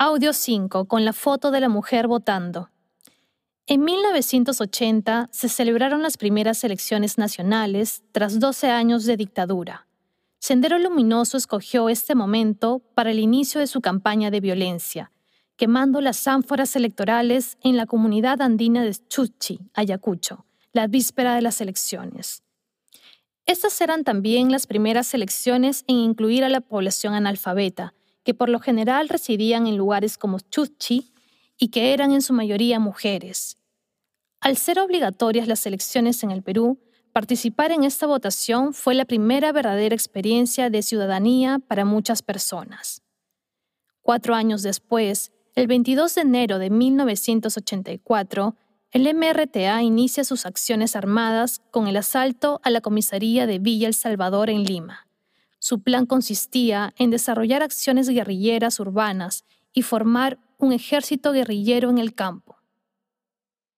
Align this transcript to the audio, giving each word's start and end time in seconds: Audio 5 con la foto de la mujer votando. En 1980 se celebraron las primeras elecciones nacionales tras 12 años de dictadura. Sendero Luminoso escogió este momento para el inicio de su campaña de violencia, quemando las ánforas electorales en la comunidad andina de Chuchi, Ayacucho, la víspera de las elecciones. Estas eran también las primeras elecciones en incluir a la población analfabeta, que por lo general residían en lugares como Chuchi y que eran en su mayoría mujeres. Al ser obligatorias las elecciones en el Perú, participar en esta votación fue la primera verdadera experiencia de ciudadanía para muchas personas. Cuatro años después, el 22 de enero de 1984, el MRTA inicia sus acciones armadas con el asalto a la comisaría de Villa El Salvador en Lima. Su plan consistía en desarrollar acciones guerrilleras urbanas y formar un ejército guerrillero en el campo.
Audio 0.00 0.32
5 0.32 0.84
con 0.84 1.04
la 1.04 1.12
foto 1.12 1.50
de 1.50 1.58
la 1.58 1.68
mujer 1.68 2.06
votando. 2.06 2.70
En 3.66 3.82
1980 3.82 5.28
se 5.32 5.48
celebraron 5.48 6.04
las 6.04 6.16
primeras 6.16 6.62
elecciones 6.62 7.18
nacionales 7.18 8.04
tras 8.12 8.38
12 8.38 8.70
años 8.70 9.06
de 9.06 9.16
dictadura. 9.16 9.88
Sendero 10.38 10.78
Luminoso 10.78 11.36
escogió 11.36 11.88
este 11.88 12.14
momento 12.14 12.80
para 12.94 13.10
el 13.10 13.18
inicio 13.18 13.60
de 13.60 13.66
su 13.66 13.80
campaña 13.80 14.30
de 14.30 14.38
violencia, 14.38 15.10
quemando 15.56 16.00
las 16.00 16.28
ánforas 16.28 16.76
electorales 16.76 17.58
en 17.64 17.76
la 17.76 17.86
comunidad 17.86 18.40
andina 18.40 18.84
de 18.84 18.94
Chuchi, 18.94 19.58
Ayacucho, 19.74 20.46
la 20.72 20.86
víspera 20.86 21.34
de 21.34 21.42
las 21.42 21.60
elecciones. 21.60 22.44
Estas 23.46 23.80
eran 23.80 24.04
también 24.04 24.52
las 24.52 24.68
primeras 24.68 25.12
elecciones 25.12 25.82
en 25.88 25.96
incluir 25.96 26.44
a 26.44 26.48
la 26.48 26.60
población 26.60 27.14
analfabeta, 27.14 27.94
que 28.28 28.34
por 28.34 28.50
lo 28.50 28.60
general 28.60 29.08
residían 29.08 29.66
en 29.66 29.78
lugares 29.78 30.18
como 30.18 30.38
Chuchi 30.38 31.14
y 31.56 31.68
que 31.68 31.94
eran 31.94 32.12
en 32.12 32.20
su 32.20 32.34
mayoría 32.34 32.78
mujeres. 32.78 33.56
Al 34.42 34.58
ser 34.58 34.80
obligatorias 34.80 35.48
las 35.48 35.64
elecciones 35.64 36.22
en 36.22 36.30
el 36.30 36.42
Perú, 36.42 36.78
participar 37.14 37.72
en 37.72 37.84
esta 37.84 38.06
votación 38.06 38.74
fue 38.74 38.94
la 38.94 39.06
primera 39.06 39.50
verdadera 39.52 39.94
experiencia 39.94 40.68
de 40.68 40.82
ciudadanía 40.82 41.58
para 41.58 41.86
muchas 41.86 42.20
personas. 42.20 43.00
Cuatro 44.02 44.34
años 44.34 44.62
después, 44.62 45.32
el 45.54 45.66
22 45.66 46.16
de 46.16 46.20
enero 46.20 46.58
de 46.58 46.68
1984, 46.68 48.56
el 48.90 49.14
MRTA 49.14 49.82
inicia 49.82 50.22
sus 50.22 50.44
acciones 50.44 50.96
armadas 50.96 51.62
con 51.70 51.88
el 51.88 51.96
asalto 51.96 52.60
a 52.62 52.68
la 52.68 52.82
comisaría 52.82 53.46
de 53.46 53.58
Villa 53.58 53.88
El 53.88 53.94
Salvador 53.94 54.50
en 54.50 54.64
Lima. 54.64 55.07
Su 55.58 55.82
plan 55.82 56.06
consistía 56.06 56.94
en 56.96 57.10
desarrollar 57.10 57.62
acciones 57.62 58.08
guerrilleras 58.08 58.80
urbanas 58.80 59.44
y 59.72 59.82
formar 59.82 60.38
un 60.58 60.72
ejército 60.72 61.32
guerrillero 61.32 61.90
en 61.90 61.98
el 61.98 62.14
campo. 62.14 62.47